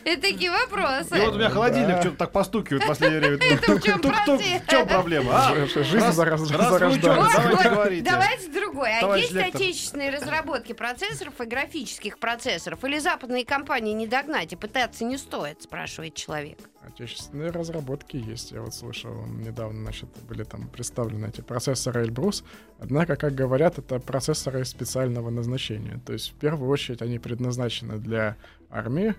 [0.06, 1.18] Это такие вопросы.
[1.18, 3.56] И вот у меня холодильник что-то так постукивает в последнее время.
[3.56, 5.32] Это в чем проблема?
[5.34, 5.66] А?
[5.66, 8.02] Жизнь зарождается.
[8.04, 9.00] давайте другое.
[9.02, 12.84] А есть отечественные разработки процессоров и графических процессоров?
[12.84, 16.58] Или западные компании не догнать и пытаться не стоит, спрашивает человек.
[16.84, 18.52] Отечественные разработки есть.
[18.52, 22.44] Я вот слышал, недавно, значит, были там представлены эти процессоры Эльбрус.
[22.80, 26.00] Однако, как говорят, это процессоры специального назначения.
[26.06, 28.36] То есть, в первую очередь, они предназначены для
[28.70, 29.16] армии.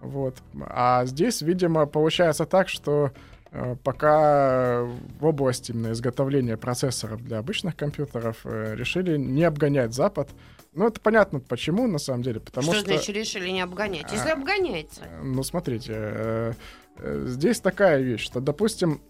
[0.00, 0.36] Вот.
[0.68, 3.12] А здесь, видимо, получается так, что
[3.50, 10.30] э, пока в области именно изготовления процессоров для обычных компьютеров э, решили не обгонять Запад.
[10.74, 12.40] Ну, это понятно почему, на самом деле.
[12.40, 14.12] Потому что, что, значит решили не обгонять?
[14.12, 15.00] Если А, обгоняется.
[15.04, 16.54] Э, Ну, смотрите,
[17.02, 19.00] здесь такая вещь, что, допустим,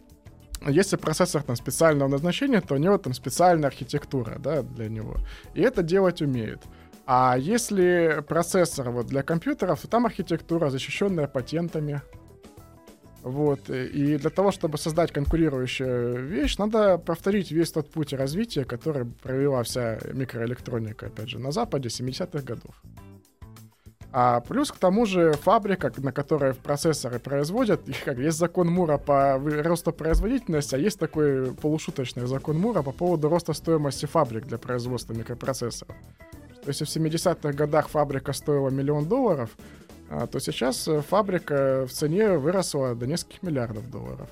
[0.66, 5.16] если процессор там специального назначения, то у него там специальная архитектура, да, для него.
[5.54, 6.62] И это делать умеет.
[7.10, 12.02] А если процессор вот для компьютеров, то там архитектура, защищенная патентами.
[13.22, 13.70] Вот.
[13.70, 19.62] И для того, чтобы создать конкурирующую вещь, надо повторить весь тот путь развития, который провела
[19.62, 22.74] вся микроэлектроника, опять же, на Западе 70-х годов.
[24.12, 28.98] А плюс к тому же фабрика, на которой процессоры производят, их как есть закон Мура
[28.98, 34.58] по росту производительности, а есть такой полушуточный закон Мура по поводу роста стоимости фабрик для
[34.58, 35.96] производства микропроцессоров.
[36.68, 39.56] То есть в 70-х годах фабрика стоила миллион долларов,
[40.10, 44.28] а, то сейчас э, фабрика в цене выросла до нескольких миллиардов долларов.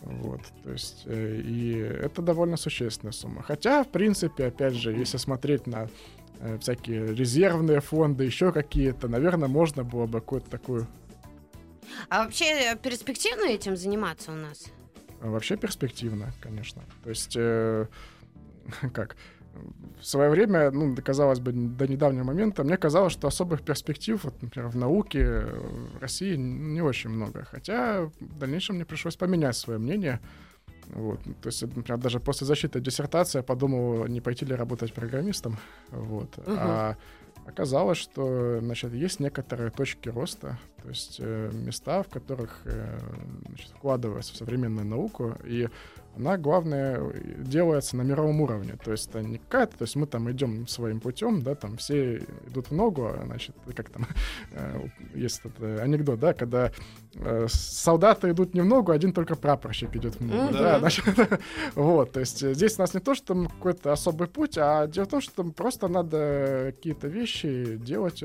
[0.00, 3.42] Вот, то есть, э, и это довольно существенная сумма.
[3.42, 5.90] Хотя, в принципе, опять же, если смотреть на
[6.40, 10.86] э, всякие резервные фонды, еще какие-то, наверное, можно было бы какую-то такую
[12.08, 14.68] А вообще перспективно этим заниматься у нас?
[15.20, 16.80] вообще перспективно, конечно.
[17.04, 17.88] То есть, э,
[18.94, 19.16] как,
[20.00, 24.40] в свое время, ну, казалось бы, до недавнего момента, мне казалось, что особых перспектив, вот,
[24.42, 27.44] например, в науке в России не очень много.
[27.50, 30.20] Хотя в дальнейшем мне пришлось поменять свое мнение.
[30.90, 31.20] Вот.
[31.42, 35.58] То есть, например, даже после защиты диссертации я подумал, не пойти ли работать программистом.
[35.90, 36.38] Вот.
[36.38, 36.56] Мгм.
[36.58, 36.96] А
[37.46, 42.98] оказалось, что значит, есть некоторые точки роста, то есть э, места, в которых э,
[43.48, 45.68] значит, вкладывается в современную науку, и
[46.18, 47.00] она, главное,
[47.38, 48.74] делается на мировом уровне.
[48.84, 52.18] То есть это не какая-то, то есть мы там идем своим путем, да, там все
[52.48, 54.06] идут в ногу, а, значит, как там,
[54.52, 56.72] э, есть этот э, анекдот, да, когда
[57.14, 60.52] э, солдаты идут не в ногу, один только прапорщик идет в ногу.
[60.52, 61.04] Да, значит,
[61.74, 65.04] вот, то есть здесь у нас не то, что там какой-то особый путь, а дело
[65.06, 68.22] в том, что там просто надо какие-то вещи делать,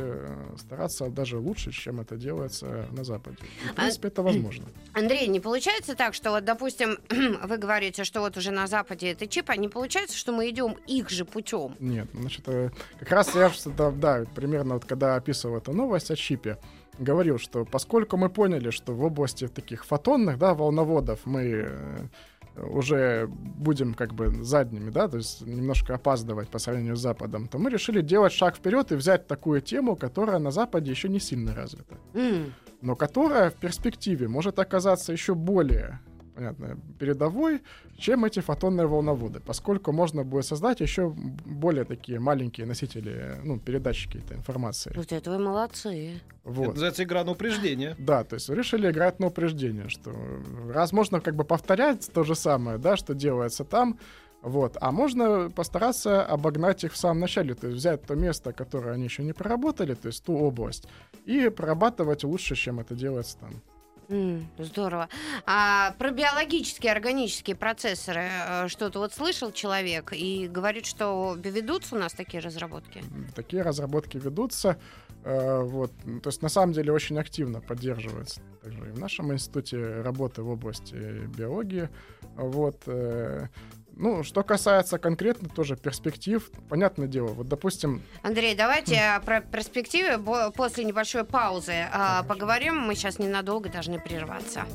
[0.58, 3.38] стараться даже лучше, чем это делается на Западе.
[3.64, 4.66] И, в А- принципе, это возможно.
[4.94, 6.98] Андрей, не получается так, что вот, допустим,
[7.44, 10.78] вы говорите, что вот уже на Западе это чип, а не получается, что мы идем
[10.88, 11.76] их же путем?
[11.80, 12.70] Нет, значит, э,
[13.00, 16.58] как раз я да, да, примерно вот когда описывал эту новость о чипе,
[17.00, 22.08] говорил, что поскольку мы поняли, что в области таких фотонных, да, волноводов мы э,
[22.56, 27.58] уже будем как бы задними, да, то есть немножко опаздывать по сравнению с Западом, то
[27.58, 31.56] мы решили делать шаг вперед и взять такую тему, которая на Западе еще не сильно
[31.56, 32.54] развита, М.
[32.82, 36.00] но которая в перспективе может оказаться еще более
[36.36, 37.62] понятно, передовой,
[37.98, 44.18] чем эти фотонные волноводы, поскольку можно будет создать еще более такие маленькие носители, ну, передатчики
[44.18, 44.92] этой информации.
[44.96, 46.16] Вот это вы молодцы.
[46.44, 46.70] Это Вот.
[46.70, 47.96] называется игра на упреждение.
[47.98, 50.12] Да, то есть решили играть на упреждение, что
[50.70, 53.98] раз можно как бы повторять то же самое, да, что делается там,
[54.42, 58.94] вот, а можно постараться обогнать их в самом начале, то есть взять то место, которое
[58.94, 60.86] они еще не проработали, то есть ту область,
[61.26, 63.62] и прорабатывать лучше, чем это делается там.
[64.10, 65.10] М, Здорово.
[65.46, 72.00] А про биологические, органические процессоры э, что-то вот слышал человек и говорит, что ведутся у
[72.00, 73.04] нас такие разработки?
[73.36, 74.78] Такие разработки ведутся,
[75.24, 79.34] э, вот, ну, то есть на самом деле очень активно поддерживается также и в нашем
[79.34, 80.96] институте работы в области
[81.38, 81.90] биологии,
[82.36, 83.48] вот, э,
[83.96, 90.84] ну, что касается конкретно тоже перспектив, понятное дело, вот, допустим, Андрей, давайте про перспективы после
[90.84, 92.78] небольшой паузы э, поговорим.
[92.78, 94.66] Мы сейчас ненадолго должны прерваться.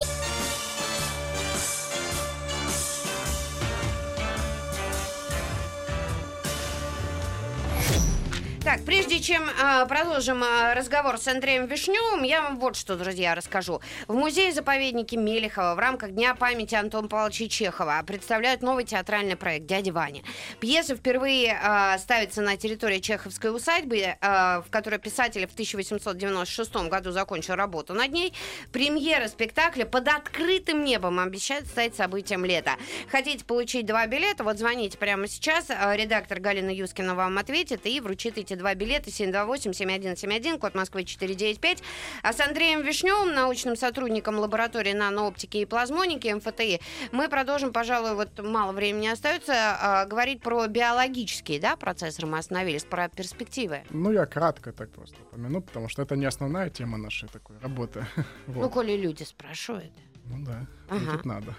[8.68, 13.35] Так, прежде чем э, продолжим э, разговор с Андреем Вишневым, я вам вот что, друзья,
[13.35, 13.81] расскажу.
[14.09, 19.90] В музее-заповеднике Мелехова в рамках Дня памяти Антона Павловича Чехова представляют новый театральный проект «Дядя
[19.94, 20.22] Ваня».
[20.61, 27.11] Пьеса впервые э, ставится на территории Чеховской усадьбы, э, в которой писатель в 1896 году
[27.11, 28.35] закончил работу над ней.
[28.70, 32.72] Премьера спектакля под открытым небом обещает стать событием лета.
[33.11, 34.44] Хотите получить два билета?
[34.44, 35.70] Вот звоните прямо сейчас.
[35.70, 41.83] Редактор Галина Юскина вам ответит и вручит эти два билета 728-7171, код Москвы 495.
[42.23, 46.81] А с Андреем Вишневым, научным сотрудником лаборатории нанооптики и плазмоники МФТИ,
[47.12, 52.27] мы продолжим, пожалуй, вот мало времени остается, а, говорить про биологические да, процессоры.
[52.27, 53.83] Мы остановились, про перспективы.
[53.90, 58.05] ну, я кратко так просто упомяну, потому что это не основная тема нашей такой работы.
[58.47, 58.73] Ну, Вот.
[58.73, 59.92] коли люди спрашивают.
[60.25, 61.12] Ну да, Ага.
[61.12, 61.55] тут надо.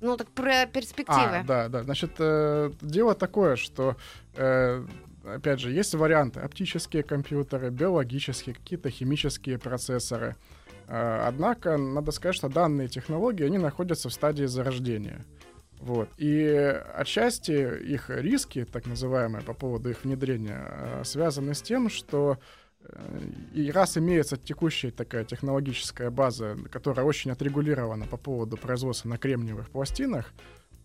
[0.00, 1.38] Ну, так про перспективы.
[1.38, 1.82] А, да, да.
[1.82, 3.96] Значит, э, дело такое, что,
[4.34, 4.84] э,
[5.26, 6.40] опять же, есть варианты.
[6.40, 10.36] Оптические компьютеры, биологические, какие-то химические процессоры.
[10.88, 15.24] Э, однако, надо сказать, что данные технологии, они находятся в стадии зарождения.
[15.80, 16.08] Вот.
[16.16, 16.46] И
[16.94, 22.38] отчасти их риски, так называемые, по поводу их внедрения, э, связаны с тем, что
[22.80, 23.20] э,
[23.52, 29.68] и раз имеется текущая такая технологическая база, которая очень отрегулирована по поводу производства на кремниевых
[29.68, 30.32] пластинах,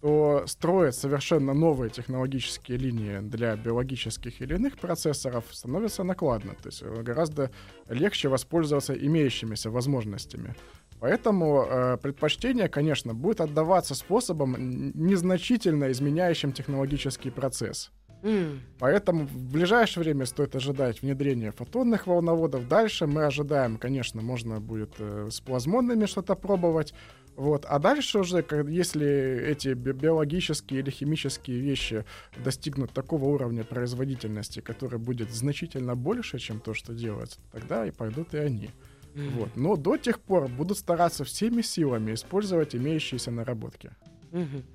[0.01, 6.53] то строить совершенно новые технологические линии для биологических или иных процессоров становится накладно.
[6.61, 7.51] То есть э, гораздо
[7.89, 10.55] легче воспользоваться имеющимися возможностями.
[10.99, 14.55] Поэтому э, предпочтение, конечно, будет отдаваться способом
[14.93, 17.91] незначительно изменяющим технологический процесс.
[18.21, 18.61] М.
[18.79, 22.67] Поэтому в ближайшее время стоит ожидать внедрения фотонных волноводов.
[22.67, 26.93] Дальше мы ожидаем, конечно, можно будет э, с плазмонными что-то пробовать.
[27.39, 27.63] Вот.
[27.69, 29.07] А дальше уже, если
[29.47, 32.03] эти би- биологические или химические вещи
[32.43, 38.33] достигнут такого уровня производительности, который будет значительно больше, чем то, что делается, тогда и пойдут
[38.33, 38.71] и они.
[39.15, 39.55] Вот.
[39.55, 43.91] Но до тех пор будут стараться всеми силами использовать имеющиеся наработки.
[44.31, 44.65] Мгм.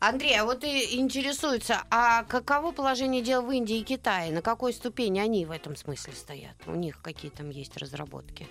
[0.00, 4.32] Андрей, а вот и интересуется, а каково положение дел в Индии и Китае?
[4.32, 6.56] На какой ступени они в этом смысле стоят?
[6.66, 8.48] У них какие там есть разработки?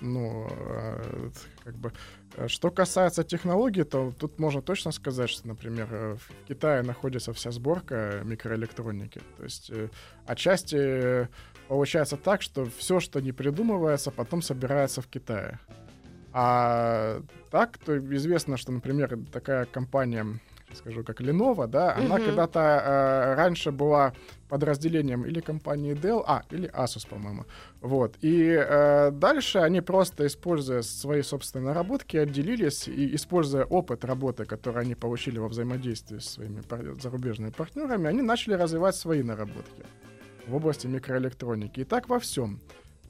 [0.00, 1.30] Ну, э,
[1.64, 1.92] как бы,
[2.36, 7.32] э, что касается технологий, то тут можно точно сказать, что, например, э, в Китае находится
[7.32, 9.20] вся сборка микроэлектроники.
[9.36, 9.88] То есть э,
[10.26, 11.26] отчасти э,
[11.68, 15.58] получается так, что все, что не придумывается, потом собирается в Китае.
[16.32, 20.26] А так, то известно, что, например, такая компания,
[20.76, 22.24] скажу, как Lenovo, да, она Мгм.
[22.26, 24.12] когда-то э, раньше была
[24.48, 27.44] подразделением или компании Dell, а, или Asus, по-моему.
[27.80, 28.16] Вот.
[28.20, 34.82] И э, дальше они просто, используя свои собственные наработки, отделились и, используя опыт работы, который
[34.82, 39.84] они получили во взаимодействии с своими пар- зарубежными партнерами, они начали развивать свои наработки
[40.46, 41.80] в области микроэлектроники.
[41.80, 42.60] И так во всем.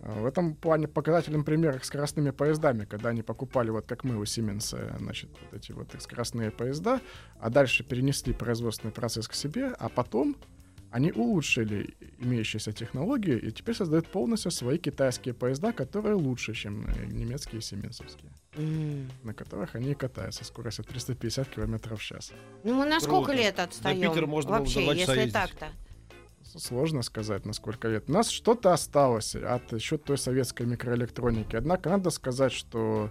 [0.02, 4.16] Э, В этом плане показательным пример их скоростными поездами, когда они покупали, вот как мы
[4.16, 7.00] у Siemens, значит, вот эти вот их скоростные поезда,
[7.38, 10.36] а дальше перенесли производственный процесс к себе, а потом
[10.90, 17.06] они улучшили имеющиеся технологии и теперь создают полностью свои китайские поезда, которые лучше, чем э,
[17.06, 19.08] немецкие и сименсовские, М.
[19.22, 22.32] на которых они катаются скоростью 350 км в час.
[22.64, 23.38] Ну, мы на сколько Круто.
[23.42, 24.00] лет До отстаем?
[24.00, 25.32] Питера можно было Вообще, за два часа если ездить.
[25.34, 25.66] так-то.
[26.56, 28.04] Сложно сказать, на сколько лет.
[28.08, 31.56] У нас что-то осталось от еще той советской микроэлектроники.
[31.56, 33.10] Однако надо сказать, что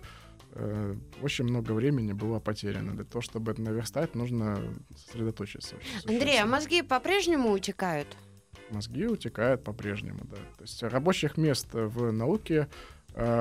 [0.53, 2.93] э, очень много времени было потеряно.
[2.93, 4.61] Для того, чтобы это наверстать, нужно
[4.95, 5.75] сосредоточиться.
[6.05, 8.07] Андрей, а мозги по-прежнему утекают?
[8.69, 10.37] Мозги утекают по-прежнему, да.
[10.57, 12.67] То есть рабочих мест в науке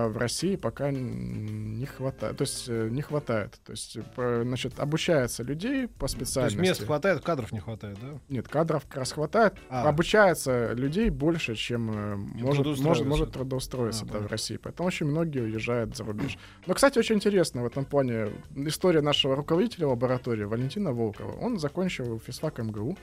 [0.08, 2.36] в России пока не хватает.
[2.36, 3.58] То есть э, не хватает.
[3.64, 6.58] То есть, э, значит, обучается людей по То специальности.
[6.58, 8.18] есть мест хватает, кадров не хватает, да?
[8.28, 9.54] Нет, кадров как раз хватает.
[9.68, 9.88] А.
[9.88, 13.04] Обучается людей больше, чем э, может, может, трудоустроиться.
[13.04, 14.26] может трудоустроиться А, да, в.
[14.26, 14.56] России.
[14.56, 16.36] Поэтому очень многие уезжают за рубеж.
[16.66, 21.32] Но, кстати, очень интересно в этом плане история нашего руководителя лаборатории Валентина Волкова.
[21.40, 22.96] Он закончил физфак МГУ,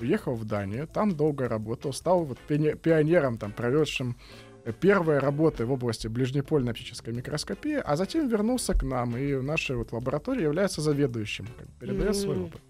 [0.00, 5.64] уехал в Данию, там долго работал, стал вот пионе- пионером, там, проведшим э, первые работы
[5.64, 10.42] в области ближнепольной оптической микроскопии, а затем вернулся к нам и в нашей вот лаборатории
[10.42, 11.46] является заведующим,
[11.80, 12.44] передает свой М.
[12.44, 12.60] опыт.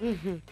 [0.00, 0.42] Мгм.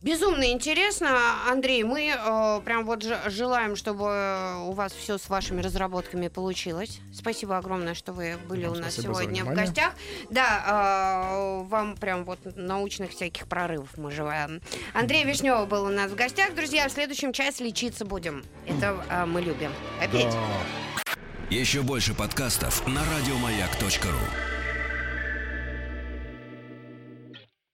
[0.00, 1.82] Безумно интересно, Андрей.
[1.82, 7.00] Мы э, прям вот ж- желаем, чтобы э, у вас все с вашими разработками получилось.
[7.12, 9.94] Спасибо огромное, что вы были Вам у нас сегодня в гостях.
[10.30, 11.24] Да,
[11.62, 14.60] э, вам прям вот научных всяких прорывов мы желаем.
[14.94, 16.88] Андрей Вишнев был у нас в гостях, друзья.
[16.88, 18.44] В следующем часе лечиться будем.
[18.66, 19.72] Это э, мы любим.
[20.00, 20.32] Опять.
[20.32, 21.08] Да.
[21.50, 24.57] Еще больше подкастов на радиомаяк.ру.